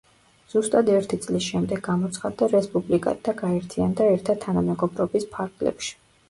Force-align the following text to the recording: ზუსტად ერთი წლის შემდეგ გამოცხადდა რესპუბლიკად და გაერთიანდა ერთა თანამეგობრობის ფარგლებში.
ზუსტად 0.51 0.87
ერთი 0.93 1.17
წლის 1.25 1.49
შემდეგ 1.49 1.83
გამოცხადდა 1.87 2.47
რესპუბლიკად 2.53 3.21
და 3.29 3.35
გაერთიანდა 3.43 4.09
ერთა 4.15 4.37
თანამეგობრობის 4.47 5.29
ფარგლებში. 5.37 5.95